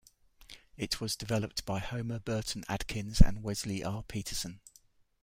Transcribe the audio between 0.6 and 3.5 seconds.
It was developed by Homer Burton Adkins and